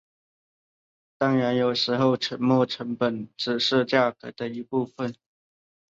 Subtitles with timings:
[1.19, 5.13] 当然有时候沉没成本只是价格的一部分。